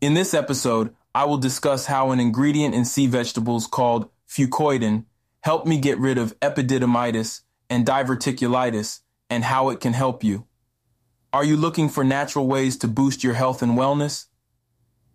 In 0.00 0.14
this 0.14 0.32
episode, 0.32 0.94
I 1.12 1.24
will 1.24 1.38
discuss 1.38 1.86
how 1.86 2.12
an 2.12 2.20
ingredient 2.20 2.72
in 2.72 2.84
sea 2.84 3.08
vegetables 3.08 3.66
called 3.66 4.08
fucoidan 4.28 5.06
helped 5.40 5.66
me 5.66 5.78
get 5.78 5.98
rid 5.98 6.18
of 6.18 6.38
epididymitis 6.38 7.40
and 7.68 7.84
diverticulitis 7.84 9.00
and 9.28 9.42
how 9.42 9.70
it 9.70 9.80
can 9.80 9.94
help 9.94 10.22
you. 10.22 10.46
Are 11.32 11.44
you 11.44 11.56
looking 11.56 11.88
for 11.88 12.04
natural 12.04 12.46
ways 12.46 12.76
to 12.78 12.86
boost 12.86 13.24
your 13.24 13.34
health 13.34 13.60
and 13.60 13.72
wellness? 13.72 14.26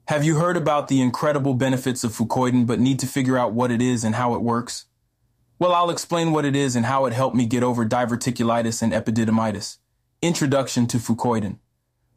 Have 0.09 0.25
you 0.25 0.35
heard 0.35 0.57
about 0.57 0.89
the 0.89 1.01
incredible 1.01 1.53
benefits 1.53 2.03
of 2.03 2.11
fucoidan 2.11 2.67
but 2.67 2.81
need 2.81 2.99
to 2.99 3.07
figure 3.07 3.37
out 3.37 3.53
what 3.53 3.71
it 3.71 3.81
is 3.81 4.03
and 4.03 4.15
how 4.15 4.35
it 4.35 4.41
works? 4.41 4.87
Well, 5.59 5.73
I'll 5.73 5.91
explain 5.91 6.33
what 6.33 6.43
it 6.43 6.57
is 6.57 6.75
and 6.75 6.87
how 6.87 7.05
it 7.05 7.13
helped 7.13 7.37
me 7.37 7.45
get 7.45 7.63
over 7.63 7.85
diverticulitis 7.85 8.81
and 8.81 8.91
epididymitis. 8.91 9.77
Introduction 10.21 10.87
to 10.87 10.97
fucoidan. 10.97 11.59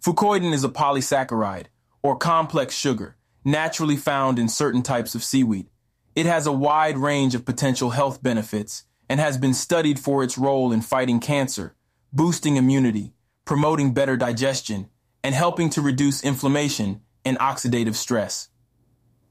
Fucoidan 0.04 0.52
is 0.52 0.64
a 0.64 0.68
polysaccharide, 0.68 1.66
or 2.06 2.16
complex 2.16 2.74
sugar, 2.74 3.16
naturally 3.44 3.96
found 3.96 4.38
in 4.38 4.48
certain 4.48 4.82
types 4.82 5.14
of 5.14 5.24
seaweed. 5.24 5.68
It 6.14 6.26
has 6.26 6.46
a 6.46 6.52
wide 6.52 6.96
range 6.96 7.34
of 7.34 7.44
potential 7.44 7.90
health 7.90 8.22
benefits 8.22 8.84
and 9.08 9.20
has 9.20 9.36
been 9.36 9.54
studied 9.54 9.98
for 9.98 10.22
its 10.22 10.38
role 10.38 10.72
in 10.72 10.80
fighting 10.80 11.20
cancer, 11.20 11.74
boosting 12.12 12.56
immunity, 12.56 13.12
promoting 13.44 13.92
better 13.92 14.16
digestion, 14.16 14.88
and 15.22 15.34
helping 15.34 15.68
to 15.70 15.80
reduce 15.80 16.24
inflammation 16.24 17.00
and 17.24 17.38
oxidative 17.38 17.94
stress. 17.94 18.48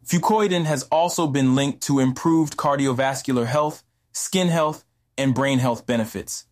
Fucoidan 0.06 0.66
has 0.66 0.84
also 0.84 1.28
been 1.28 1.56
linked 1.56 1.82
to 1.82 2.00
improved 2.00 2.58
cardiovascular 2.58 3.48
health 3.48 3.84
skin 4.16 4.48
health, 4.48 4.86
and 5.18 5.36
brain 5.36 5.60
health 5.60 5.86
benefits. 5.86 6.46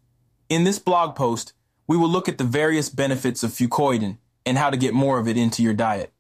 In 0.50 0.66
this 0.66 0.80
blog 0.80 1.16
post, 1.16 1.54
we 1.88 1.98
will 1.98 2.10
look 2.10 2.28
at 2.28 2.38
the 2.38 2.44
various 2.44 2.90
benefits 2.90 3.42
of 3.42 3.52
fucoidan 3.52 4.18
and 4.46 4.58
how 4.58 4.70
to 4.70 4.78
get 4.78 4.94
more 4.94 5.18
of 5.18 5.28
it 5.28 5.38
into 5.38 5.64
your 5.64 5.74
diet. 5.74 6.13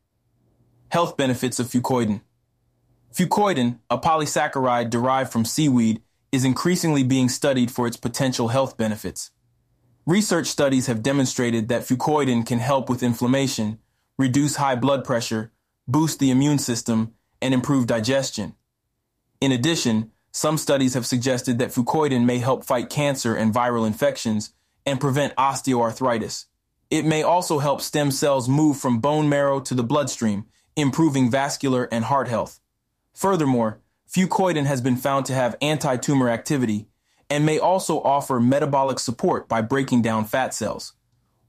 Health 0.93 1.17
benefits 1.17 1.59
of 1.59 1.65
fucoidan. 1.65 2.21
Fucoidan, 3.11 3.79
a 3.89 3.97
polysaccharide 3.97 4.91
derived 4.91 5.31
from 5.31 5.43
seaweed, 5.43 6.03
is 6.31 6.45
increasingly 6.45 7.01
being 7.01 7.29
studied 7.29 7.71
for 7.71 7.87
its 7.87 7.97
potential 7.97 8.49
health 8.49 8.77
benefits. 8.77 9.31
Research 10.05 10.45
studies 10.45 10.85
have 10.85 11.01
demonstrated 11.01 11.67
that 11.67 11.81
fucoidan 11.81 12.45
can 12.45 12.59
help 12.59 12.89
with 12.91 13.01
inflammation, 13.01 13.79
reduce 14.19 14.57
high 14.57 14.75
blood 14.75 15.03
pressure, 15.03 15.51
boost 15.87 16.19
the 16.19 16.29
immune 16.29 16.59
system, 16.59 17.15
and 17.41 17.55
improve 17.55 17.87
digestion. 17.87 18.53
In 19.41 19.51
addition, 19.51 20.11
some 20.31 20.59
studies 20.59 20.93
have 20.93 21.07
suggested 21.07 21.57
that 21.57 21.71
fucoidan 21.71 22.23
may 22.25 22.37
help 22.37 22.63
fight 22.63 22.91
cancer 22.91 23.33
and 23.35 23.51
viral 23.51 23.87
infections 23.87 24.53
and 24.85 25.01
prevent 25.01 25.35
osteoarthritis. 25.37 26.45
It 26.91 27.03
may 27.03 27.23
also 27.23 27.57
help 27.57 27.81
stem 27.81 28.11
cells 28.11 28.47
move 28.47 28.77
from 28.77 28.99
bone 28.99 29.27
marrow 29.27 29.59
to 29.61 29.73
the 29.73 29.81
bloodstream, 29.81 30.45
improving 30.75 31.29
vascular 31.29 31.87
and 31.91 32.05
heart 32.05 32.27
health. 32.27 32.59
Furthermore, 33.13 33.79
fucoidan 34.09 34.65
has 34.65 34.81
been 34.81 34.95
found 34.95 35.25
to 35.25 35.33
have 35.33 35.55
anti-tumor 35.61 36.29
activity 36.29 36.87
and 37.29 37.45
may 37.45 37.59
also 37.59 38.01
offer 38.01 38.39
metabolic 38.39 38.99
support 38.99 39.47
by 39.47 39.61
breaking 39.61 40.01
down 40.01 40.25
fat 40.25 40.53
cells. 40.53 40.93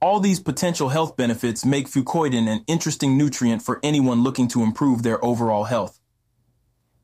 All 0.00 0.20
these 0.20 0.41
potential 0.41 0.91
health 0.91 1.16
benefits 1.16 1.64
make 1.64 1.89
fucoidan 1.89 2.48
an 2.48 2.64
interesting 2.66 3.16
nutrient 3.16 3.62
for 3.62 3.81
anyone 3.83 4.22
looking 4.22 4.48
to 4.48 4.62
improve 4.62 5.03
their 5.03 5.22
overall 5.25 5.64
health 5.64 6.00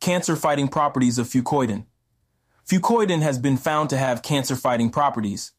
cancer-fighting 0.00 0.68
properties 0.68 1.18
of 1.18 1.26
fucoidan. 1.26 1.84
Fucoidan 2.66 3.20
has 3.20 3.38
been 3.38 3.56
found 3.56 3.90
to 3.90 3.98
have 3.98 4.22
cancer-fighting 4.22 4.90
properties, 4.90 5.52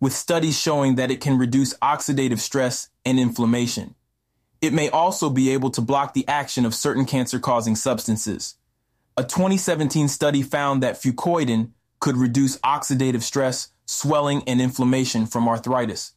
with 0.00 0.12
studies 0.12 0.58
showing 0.58 0.94
that 0.94 1.10
it 1.10 1.20
can 1.20 1.36
reduce 1.36 1.74
oxidative 1.78 2.38
stress 2.38 2.90
and 3.04 3.18
inflammation. 3.18 3.96
It 4.60 4.72
may 4.72 4.88
also 4.88 5.30
be 5.30 5.50
able 5.50 5.70
to 5.70 5.80
block 5.80 6.14
the 6.14 6.26
action 6.26 6.64
of 6.64 6.74
certain 6.74 7.04
cancer-causing 7.04 7.76
substances. 7.76 8.56
A 9.16 9.22
2017 9.22 10.08
study 10.08 10.42
found 10.42 10.82
that 10.82 11.00
fucoidan 11.00 11.70
could 12.00 12.16
reduce 12.16 12.58
oxidative 12.58 13.22
stress, 13.22 13.68
swelling, 13.86 14.42
and 14.46 14.60
inflammation 14.60 15.26
from 15.26 15.48
arthritis. 15.48 16.12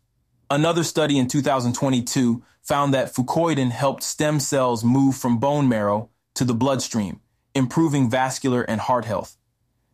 Another 0.50 0.84
study 0.84 1.18
in 1.18 1.28
2022 1.28 2.44
found 2.62 2.94
that 2.94 3.14
fucoidan 3.14 3.72
helped 3.72 4.04
stem 4.04 4.40
cells 4.40 4.84
move 4.84 5.16
from 5.16 5.40
bone 5.40 5.70
marrow 5.70 6.10
to 6.36 6.44
the 6.44 6.54
bloodstream, 6.54 7.22
improving 7.56 8.10
vascular 8.10 8.64
and 8.64 8.82
heart 8.82 9.06
health. 9.06 9.38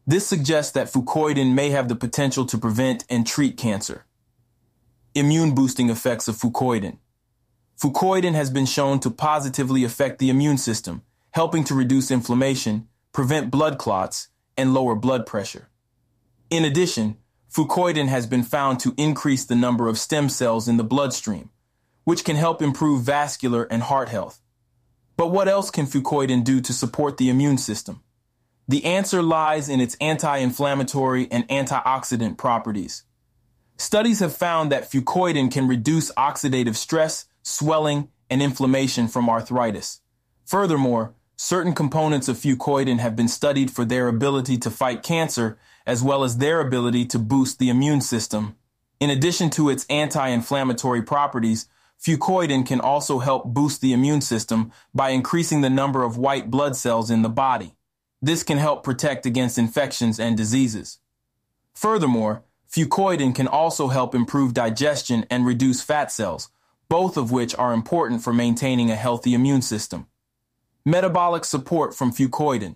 This 0.06 0.26
suggests 0.26 0.72
that 0.72 0.92
fucoidan 0.92 1.54
may 1.54 1.70
have 1.70 1.90
the 1.90 1.96
potential 1.96 2.46
to 2.46 2.58
prevent 2.58 3.04
and 3.10 3.28
treat 3.28 3.58
cancer. 3.58 4.06
Immune 5.14 5.54
boosting 5.54 5.90
effects 5.90 6.28
of 6.28 6.36
fucoidan. 6.36 6.98
Fucoidan 7.80 8.34
has 8.34 8.50
been 8.50 8.66
shown 8.66 9.00
to 9.02 9.12
positively 9.12 9.84
affect 9.84 10.18
the 10.18 10.32
immune 10.32 10.58
system, 10.58 11.04
helping 11.32 11.64
to 11.66 11.76
reduce 11.76 12.10
inflammation, 12.10 12.88
prevent 13.14 13.52
blood 13.52 13.78
clots, 13.78 14.30
and 14.58 14.74
lower 14.74 14.96
blood 14.96 15.28
pressure. 15.28 15.70
In 16.50 16.66
addition, 16.66 17.18
fucoidan 17.54 18.08
has 18.08 18.26
been 18.26 18.42
found 18.42 18.80
to 18.80 18.96
increase 18.98 19.46
the 19.46 19.56
number 19.56 19.88
of 19.88 20.00
stem 20.00 20.28
cells 20.28 20.68
in 20.68 20.78
the 20.78 20.84
bloodstream, 20.84 21.52
which 22.04 22.26
can 22.26 22.36
help 22.36 22.64
improve 22.64 23.04
vascular 23.04 23.66
and 23.66 23.84
heart 23.84 24.10
health. 24.10 24.42
But 25.16 25.28
what 25.28 25.48
else 25.48 25.70
can 25.70 25.86
fucoidan 25.86 26.44
do 26.44 26.60
to 26.62 26.74
support 26.74 27.18
the 27.18 27.30
immune 27.30 27.60
system? 27.60 28.02
The 28.68 28.86
answer 28.86 29.22
lies 29.22 29.70
in 29.70 29.82
its 29.82 29.96
anti-inflammatory 30.02 31.28
and 31.32 31.48
antioxidant 31.48 32.38
properties. 32.38 33.04
Studies 33.78 34.20
have 34.20 34.36
found 34.36 34.72
that 34.72 34.90
fucoidan 34.92 35.52
can 35.52 35.68
reduce 35.68 36.12
oxidative 36.14 36.76
stress, 36.76 37.26
swelling, 37.48 38.10
and 38.30 38.42
inflammation 38.42 39.08
from 39.08 39.30
arthritis. 39.30 40.02
Furthermore, 40.46 41.14
certain 41.38 41.74
components 41.74 42.28
of 42.28 42.38
fucoidan 42.38 43.00
have 43.00 43.16
been 43.16 43.28
studied 43.28 43.72
for 43.72 43.86
their 43.86 44.08
ability 44.08 44.58
to 44.58 44.70
fight 44.70 45.02
cancer 45.02 45.58
as 45.86 46.04
well 46.04 46.24
as 46.26 46.38
their 46.38 46.60
ability 46.60 47.06
to 47.06 47.18
boost 47.18 47.58
the 47.58 47.70
immune 47.70 48.02
system. 48.02 48.58
In 49.00 49.10
addition 49.10 49.50
to 49.52 49.70
its 49.70 49.86
anti-inflammatory 49.90 51.02
properties, 51.02 51.70
Fucoidan 52.00 52.66
can 52.66 52.80
also 52.82 53.20
help 53.20 53.46
boost 53.46 53.82
the 53.82 53.94
immune 53.94 54.22
system 54.22 54.72
by 54.94 55.10
increasing 55.10 55.62
the 55.62 55.70
number 55.70 56.04
of 56.04 56.18
white 56.18 56.52
blood 56.52 56.76
cells 56.76 57.10
in 57.10 57.22
the 57.22 57.30
body. 57.30 57.76
This 58.22 58.44
can 58.44 58.58
help 58.58 58.84
protect 58.84 59.26
against 59.26 59.58
infections 59.58 60.20
and 60.20 60.36
diseases. 60.36 61.00
Furthermore, 61.74 62.44
fucoidan 62.70 63.34
can 63.34 63.48
also 63.48 63.88
help 63.88 64.14
improve 64.14 64.54
digestion 64.54 65.26
and 65.30 65.46
reduce 65.46 65.82
fat 65.82 66.12
cells, 66.12 66.50
both 66.90 67.18
of 67.18 67.32
which 67.32 67.56
are 67.56 67.74
important 67.74 68.24
for 68.24 68.34
maintaining 68.34 68.90
a 68.90 68.96
healthy 68.96 69.34
immune 69.34 69.62
system. 69.62 70.08
Metabolic 70.86 71.44
support 71.44 71.94
from 71.94 72.12
fucoidan. 72.12 72.76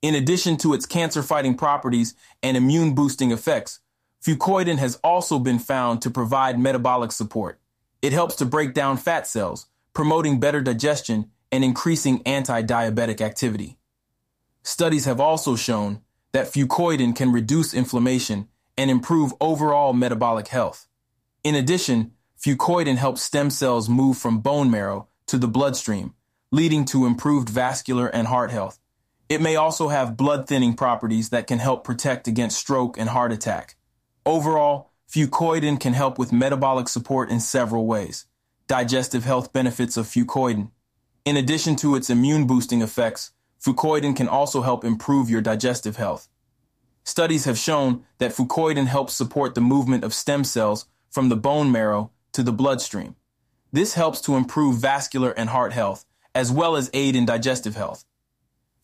In 0.00 0.14
addition 0.14 0.56
to 0.58 0.74
its 0.74 0.86
cancer-fighting 0.86 1.56
properties 1.56 2.14
and 2.42 2.56
immune-boosting 2.56 3.32
effects, 3.32 3.80
fucoidan 4.24 4.78
has 4.78 4.96
also 5.02 5.38
been 5.38 5.58
found 5.58 6.00
to 6.02 6.10
provide 6.10 6.58
metabolic 6.58 7.10
support. 7.10 7.58
It 8.00 8.12
helps 8.12 8.36
to 8.36 8.44
break 8.44 8.74
down 8.74 8.96
fat 8.96 9.26
cells, 9.26 9.66
promoting 9.92 10.38
better 10.38 10.60
digestion 10.60 11.30
and 11.50 11.64
increasing 11.64 12.22
anti-diabetic 12.24 13.20
activity. 13.20 13.76
Studies 14.62 15.06
have 15.06 15.18
also 15.18 15.56
shown 15.56 16.02
that 16.30 16.46
fucoidan 16.46 17.16
can 17.16 17.32
reduce 17.32 17.74
inflammation 17.74 18.48
and 18.76 18.90
improve 18.90 19.32
overall 19.40 19.92
metabolic 19.92 20.48
health. 20.48 20.86
In 21.42 21.56
addition, 21.56 22.12
fucoidan 22.42 22.96
helps 22.96 23.22
stem 23.22 23.50
cells 23.50 23.88
move 23.88 24.16
from 24.16 24.40
bone 24.40 24.70
marrow 24.70 25.08
to 25.26 25.38
the 25.38 25.48
bloodstream, 25.48 26.14
leading 26.50 26.84
to 26.86 27.06
improved 27.06 27.48
vascular 27.48 28.06
and 28.06 28.28
heart 28.28 28.50
health. 28.50 28.78
It 29.28 29.40
may 29.40 29.56
also 29.56 29.88
have 29.88 30.16
blood 30.16 30.48
thinning 30.48 30.74
properties 30.74 31.28
that 31.30 31.46
can 31.46 31.58
help 31.58 31.84
protect 31.84 32.26
against 32.26 32.58
stroke 32.58 32.98
and 32.98 33.10
heart 33.10 33.32
attack. 33.32 33.76
Overall, 34.24 34.88
Fucoidan 35.10 35.80
can 35.80 35.94
help 35.94 36.18
with 36.18 36.32
metabolic 36.32 36.86
support 36.86 37.30
in 37.30 37.40
several 37.40 37.86
ways. 37.86 38.26
Digestive 38.66 39.24
health 39.24 39.54
benefits 39.54 39.96
of 39.96 40.06
fucoidan. 40.06 40.70
In 41.24 41.36
addition 41.36 41.76
to 41.76 41.94
its 41.94 42.10
immune 42.10 42.46
boosting 42.46 42.82
effects, 42.82 43.30
fucoidan 43.58 44.14
can 44.14 44.28
also 44.28 44.60
help 44.60 44.84
improve 44.84 45.30
your 45.30 45.40
digestive 45.40 45.96
health. 45.96 46.28
Studies 47.04 47.46
have 47.46 47.56
shown 47.56 48.04
that 48.18 48.32
fucoidan 48.32 48.86
helps 48.86 49.14
support 49.14 49.54
the 49.54 49.62
movement 49.62 50.04
of 50.04 50.12
stem 50.12 50.44
cells 50.44 50.84
from 51.10 51.30
the 51.30 51.36
bone 51.36 51.72
marrow 51.72 52.10
to 52.38 52.44
the 52.44 52.52
bloodstream. 52.52 53.16
This 53.72 53.94
helps 53.94 54.20
to 54.20 54.36
improve 54.36 54.76
vascular 54.76 55.32
and 55.32 55.48
heart 55.48 55.72
health, 55.72 56.04
as 56.36 56.52
well 56.52 56.76
as 56.76 56.88
aid 56.94 57.16
in 57.16 57.26
digestive 57.26 57.74
health. 57.74 58.04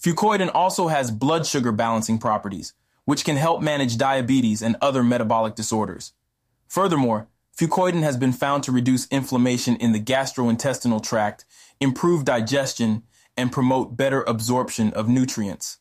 Fucoidan 0.02 0.50
also 0.52 0.88
has 0.88 1.12
blood 1.12 1.46
sugar 1.46 1.70
balancing 1.70 2.18
properties, 2.18 2.72
which 3.04 3.24
can 3.24 3.36
help 3.36 3.62
manage 3.62 3.96
diabetes 3.96 4.60
and 4.60 4.74
other 4.82 5.04
metabolic 5.04 5.54
disorders. 5.54 6.14
Furthermore, 6.66 7.28
fucoidan 7.56 8.02
has 8.02 8.16
been 8.16 8.32
found 8.32 8.64
to 8.64 8.72
reduce 8.72 9.06
inflammation 9.06 9.76
in 9.76 9.92
the 9.92 10.00
gastrointestinal 10.00 11.00
tract, 11.00 11.44
improve 11.80 12.24
digestion, 12.24 13.04
and 13.36 13.52
promote 13.52 13.96
better 13.96 14.24
absorption 14.24 14.92
of 14.94 15.08
nutrients. 15.08 15.78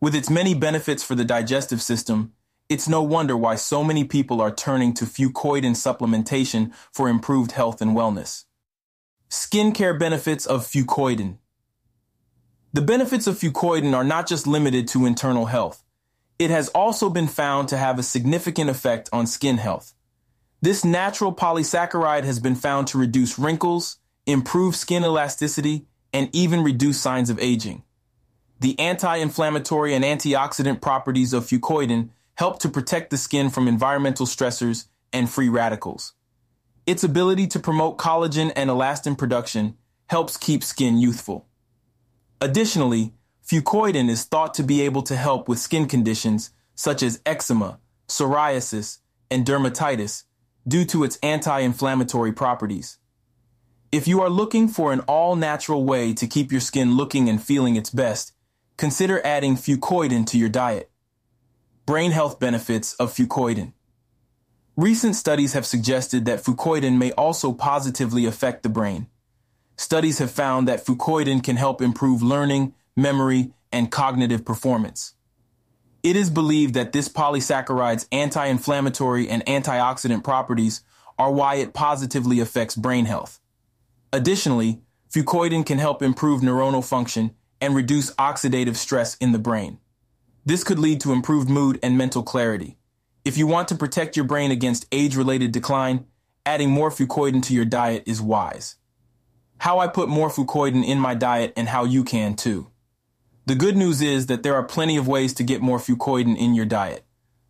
With 0.00 0.14
its 0.14 0.30
many 0.30 0.54
benefits 0.54 1.02
for 1.02 1.14
the 1.14 1.26
digestive 1.26 1.82
system, 1.82 2.32
it's 2.70 2.88
no 2.88 3.02
wonder 3.02 3.36
why 3.36 3.56
so 3.56 3.82
many 3.82 4.04
people 4.04 4.40
are 4.40 4.54
turning 4.54 4.94
to 4.94 5.04
fucoidan 5.04 5.72
supplementation 5.72 6.72
for 6.92 7.08
improved 7.08 7.52
health 7.52 7.82
and 7.82 7.96
wellness. 7.96 8.44
Skincare 9.28 9.98
benefits 9.98 10.46
of 10.46 10.64
fucoidan. 10.64 11.38
The 12.72 12.80
benefits 12.80 13.26
of 13.26 13.36
fucoidan 13.36 13.92
are 13.92 14.04
not 14.04 14.28
just 14.28 14.46
limited 14.46 14.86
to 14.88 15.04
internal 15.04 15.46
health. 15.46 15.82
It 16.38 16.50
has 16.50 16.68
also 16.68 17.10
been 17.10 17.26
found 17.26 17.68
to 17.68 17.76
have 17.76 17.98
a 17.98 18.04
significant 18.04 18.70
effect 18.70 19.10
on 19.12 19.26
skin 19.26 19.58
health. 19.58 19.92
This 20.62 20.84
natural 20.84 21.34
polysaccharide 21.34 22.24
has 22.24 22.38
been 22.38 22.54
found 22.54 22.86
to 22.88 22.98
reduce 22.98 23.36
wrinkles, 23.36 23.98
improve 24.26 24.76
skin 24.76 25.02
elasticity, 25.02 25.86
and 26.12 26.28
even 26.32 26.62
reduce 26.62 27.00
signs 27.00 27.30
of 27.30 27.40
aging. 27.40 27.82
The 28.60 28.78
anti-inflammatory 28.78 29.92
and 29.92 30.04
antioxidant 30.04 30.80
properties 30.80 31.32
of 31.32 31.46
fucoidan 31.46 32.10
help 32.40 32.58
to 32.58 32.70
protect 32.70 33.10
the 33.10 33.18
skin 33.18 33.50
from 33.50 33.68
environmental 33.68 34.24
stressors 34.24 34.86
and 35.12 35.28
free 35.28 35.50
radicals. 35.50 36.14
Its 36.86 37.04
ability 37.04 37.46
to 37.46 37.60
promote 37.60 37.98
collagen 37.98 38.50
and 38.56 38.70
elastin 38.70 39.14
production 39.16 39.76
helps 40.06 40.38
keep 40.38 40.64
skin 40.64 40.96
youthful. 40.96 41.46
Additionally, 42.40 43.12
fucoidan 43.46 44.08
is 44.08 44.24
thought 44.24 44.54
to 44.54 44.62
be 44.62 44.80
able 44.80 45.02
to 45.02 45.16
help 45.16 45.50
with 45.50 45.58
skin 45.58 45.86
conditions 45.86 46.50
such 46.74 47.02
as 47.02 47.20
eczema, 47.26 47.78
psoriasis, 48.08 49.00
and 49.30 49.44
dermatitis 49.44 50.24
due 50.66 50.86
to 50.86 51.04
its 51.04 51.18
anti-inflammatory 51.22 52.32
properties. 52.32 52.96
If 53.92 54.08
you 54.08 54.22
are 54.22 54.30
looking 54.30 54.66
for 54.66 54.94
an 54.94 55.00
all-natural 55.00 55.84
way 55.84 56.14
to 56.14 56.26
keep 56.26 56.50
your 56.50 56.62
skin 56.62 56.96
looking 56.96 57.28
and 57.28 57.42
feeling 57.42 57.76
its 57.76 57.90
best, 57.90 58.32
consider 58.78 59.20
adding 59.26 59.56
fucoidan 59.56 60.26
to 60.28 60.38
your 60.38 60.48
diet. 60.48 60.89
Brain 61.90 62.12
health 62.12 62.38
benefits 62.38 62.94
of 63.00 63.12
fucoidan. 63.12 63.72
Recent 64.76 65.16
studies 65.16 65.54
have 65.54 65.66
suggested 65.66 66.24
that 66.24 66.38
fucoidan 66.38 66.98
may 66.98 67.10
also 67.10 67.52
positively 67.52 68.26
affect 68.26 68.62
the 68.62 68.68
brain. 68.68 69.08
Studies 69.76 70.20
have 70.20 70.30
found 70.30 70.68
that 70.68 70.86
fucoidan 70.86 71.42
can 71.42 71.56
help 71.56 71.82
improve 71.82 72.22
learning, 72.22 72.74
memory, 72.96 73.52
and 73.72 73.90
cognitive 73.90 74.44
performance. 74.44 75.14
It 76.04 76.14
is 76.14 76.30
believed 76.30 76.74
that 76.74 76.92
this 76.92 77.08
polysaccharide's 77.08 78.06
anti-inflammatory 78.12 79.28
and 79.28 79.44
antioxidant 79.46 80.22
properties 80.22 80.84
are 81.18 81.32
why 81.32 81.56
it 81.56 81.74
positively 81.74 82.38
affects 82.38 82.76
brain 82.76 83.06
health. 83.06 83.40
Additionally, 84.12 84.80
fucoidan 85.12 85.66
can 85.66 85.78
help 85.78 86.04
improve 86.04 86.40
neuronal 86.40 86.88
function 86.88 87.34
and 87.60 87.74
reduce 87.74 88.14
oxidative 88.14 88.76
stress 88.76 89.16
in 89.16 89.32
the 89.32 89.40
brain. 89.40 89.80
This 90.44 90.64
could 90.64 90.78
lead 90.78 91.00
to 91.02 91.12
improved 91.12 91.50
mood 91.50 91.78
and 91.82 91.98
mental 91.98 92.22
clarity. 92.22 92.78
If 93.24 93.36
you 93.36 93.46
want 93.46 93.68
to 93.68 93.74
protect 93.74 94.16
your 94.16 94.24
brain 94.24 94.50
against 94.50 94.86
age-related 94.90 95.52
decline, 95.52 96.06
adding 96.46 96.70
more 96.70 96.90
fucoidan 96.90 97.42
to 97.44 97.54
your 97.54 97.66
diet 97.66 98.02
is 98.06 98.22
wise. 98.22 98.76
How 99.58 99.78
I 99.78 99.86
put 99.86 100.08
more 100.08 100.30
fucoidan 100.30 100.82
in 100.82 100.98
my 100.98 101.14
diet 101.14 101.52
and 101.56 101.68
how 101.68 101.84
you 101.84 102.02
can 102.02 102.34
too. 102.34 102.70
The 103.44 103.54
good 103.54 103.76
news 103.76 104.00
is 104.00 104.26
that 104.26 104.42
there 104.42 104.54
are 104.54 104.64
plenty 104.64 104.96
of 104.96 105.06
ways 105.06 105.34
to 105.34 105.44
get 105.44 105.60
more 105.60 105.78
fucoidan 105.78 106.38
in 106.38 106.54
your 106.54 106.64
diet. 106.64 107.04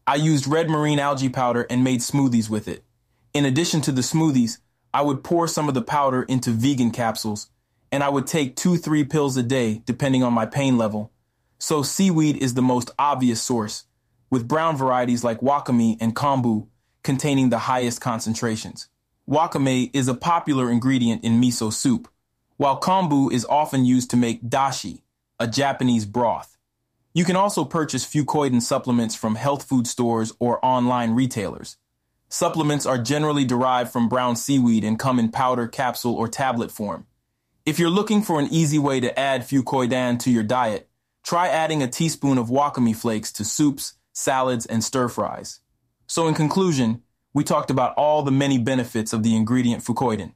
I 0.06 0.16
used 0.16 0.48
red 0.48 0.68
marine 0.68 0.98
algae 0.98 1.28
powder 1.28 1.66
and 1.70 1.84
made 1.84 2.00
smoothies 2.00 2.50
with 2.50 2.66
it. 2.66 2.84
In 3.32 3.44
addition 3.44 3.80
to 3.82 3.92
the 3.92 4.00
smoothies, 4.00 4.58
I 4.92 5.02
would 5.02 5.22
pour 5.22 5.46
some 5.46 5.68
of 5.68 5.74
the 5.74 5.82
powder 5.82 6.24
into 6.24 6.50
vegan 6.50 6.90
capsules, 6.90 7.48
and 7.92 8.02
I 8.02 8.08
would 8.08 8.26
take 8.26 8.56
two, 8.56 8.76
three 8.76 9.04
pills 9.04 9.36
a 9.36 9.42
day, 9.44 9.82
depending 9.84 10.24
on 10.24 10.32
my 10.32 10.46
pain 10.46 10.76
level. 10.76 11.12
So 11.62 11.82
seaweed 11.82 12.38
is 12.38 12.54
the 12.54 12.62
most 12.62 12.90
obvious 12.98 13.40
source, 13.42 13.84
with 14.30 14.48
brown 14.48 14.78
varieties 14.78 15.22
like 15.22 15.40
wakame 15.40 15.98
and 16.00 16.16
kombu 16.16 16.68
containing 17.02 17.50
the 17.50 17.58
highest 17.58 18.00
concentrations. 18.00 18.88
Wakame 19.28 19.90
is 19.92 20.08
a 20.08 20.14
popular 20.14 20.70
ingredient 20.70 21.22
in 21.22 21.38
miso 21.38 21.70
soup, 21.70 22.08
while 22.56 22.80
kombu 22.80 23.30
is 23.30 23.44
often 23.44 23.84
used 23.84 24.08
to 24.10 24.16
make 24.16 24.42
dashi, 24.42 25.02
a 25.38 25.46
Japanese 25.46 26.06
broth. 26.06 26.56
You 27.12 27.26
can 27.26 27.36
also 27.36 27.66
purchase 27.66 28.06
fucoidan 28.06 28.62
supplements 28.62 29.14
from 29.14 29.34
health 29.34 29.64
food 29.64 29.86
stores 29.86 30.32
or 30.38 30.64
online 30.64 31.10
retailers. 31.10 31.76
Supplements 32.30 32.86
are 32.86 32.96
generally 32.96 33.44
derived 33.44 33.92
from 33.92 34.08
brown 34.08 34.34
seaweed 34.34 34.82
and 34.82 34.98
come 34.98 35.18
in 35.18 35.30
powder, 35.30 35.68
capsule, 35.68 36.14
or 36.14 36.26
tablet 36.26 36.70
form. 36.70 37.06
If 37.66 37.78
you're 37.78 37.90
looking 37.90 38.22
for 38.22 38.40
an 38.40 38.48
easy 38.50 38.78
way 38.78 39.00
to 39.00 39.18
add 39.18 39.42
fucoidan 39.42 40.18
to 40.20 40.30
your 40.30 40.42
diet, 40.42 40.89
try 41.30 41.46
adding 41.46 41.80
a 41.80 41.86
teaspoon 41.86 42.38
of 42.38 42.48
wakame 42.48 42.94
flakes 42.94 43.30
to 43.30 43.44
soups, 43.44 43.94
salads, 44.12 44.66
and 44.66 44.82
stir 44.82 45.06
fries. 45.06 45.60
So 46.08 46.26
in 46.26 46.34
conclusion, 46.34 47.04
we 47.32 47.44
talked 47.44 47.70
about 47.70 47.94
all 47.94 48.24
the 48.24 48.32
many 48.32 48.58
benefits 48.58 49.12
of 49.12 49.22
the 49.22 49.36
ingredient 49.36 49.84
fucoidan. 49.84 50.32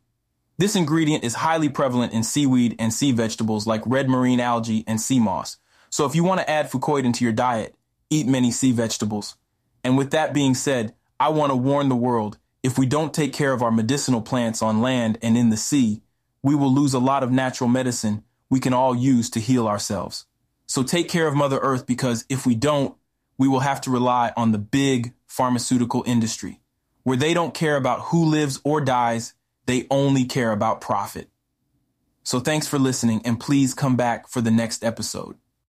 This 0.56 0.76
ingredient 0.76 1.24
is 1.24 1.34
highly 1.34 1.68
prevalent 1.68 2.12
in 2.12 2.22
seaweed 2.22 2.76
and 2.78 2.94
sea 2.94 3.10
vegetables 3.10 3.66
like 3.66 3.82
red 3.84 4.08
marine 4.08 4.38
algae 4.38 4.84
and 4.86 5.00
sea 5.00 5.18
moss. 5.18 5.56
So 5.90 6.06
if 6.06 6.14
you 6.14 6.22
want 6.22 6.42
to 6.42 6.48
add 6.48 6.70
fucoidan 6.70 7.12
to 7.14 7.24
your 7.24 7.32
diet, 7.32 7.74
eat 8.08 8.28
many 8.28 8.52
sea 8.52 8.70
vegetables. 8.70 9.34
And 9.82 9.98
with 9.98 10.12
that 10.12 10.32
being 10.32 10.54
said, 10.54 10.94
I 11.18 11.30
want 11.30 11.50
to 11.50 11.56
warn 11.56 11.88
the 11.88 11.96
world, 11.96 12.38
if 12.62 12.78
we 12.78 12.86
don't 12.86 13.12
take 13.12 13.32
care 13.32 13.52
of 13.52 13.64
our 13.64 13.72
medicinal 13.72 14.22
plants 14.22 14.62
on 14.62 14.80
land 14.80 15.18
and 15.22 15.36
in 15.36 15.50
the 15.50 15.56
sea, 15.56 16.02
we 16.40 16.54
will 16.54 16.72
lose 16.72 16.94
a 16.94 17.00
lot 17.00 17.24
of 17.24 17.32
natural 17.32 17.68
medicine 17.68 18.22
we 18.48 18.60
can 18.60 18.72
all 18.72 18.94
use 18.94 19.28
to 19.30 19.40
heal 19.40 19.66
ourselves. 19.66 20.26
So 20.66 20.82
take 20.82 21.08
care 21.08 21.26
of 21.26 21.34
Mother 21.34 21.58
Earth 21.58 21.86
because 21.86 22.24
if 22.28 22.46
we 22.46 22.54
don't, 22.54 22.96
we 23.38 23.48
will 23.48 23.60
have 23.60 23.80
to 23.82 23.90
rely 23.90 24.32
on 24.36 24.52
the 24.52 24.58
big 24.58 25.12
pharmaceutical 25.26 26.02
industry, 26.06 26.60
where 27.02 27.16
they 27.16 27.34
don't 27.34 27.54
care 27.54 27.76
about 27.76 28.00
who 28.00 28.24
lives 28.24 28.60
or 28.64 28.80
dies, 28.80 29.34
they 29.66 29.86
only 29.90 30.24
care 30.24 30.52
about 30.52 30.80
profit. 30.80 31.28
So 32.22 32.40
thanks 32.40 32.66
for 32.66 32.78
listening 32.78 33.20
and 33.24 33.38
please 33.38 33.74
come 33.74 33.96
back 33.96 34.28
for 34.28 34.40
the 34.40 34.50
next 34.50 34.84
episode. 34.84 35.36